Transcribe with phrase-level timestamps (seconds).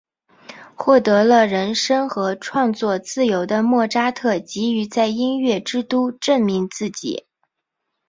[0.75, 7.27] 获得了人生和创作自由的莫扎特急于在音乐之都证明自己。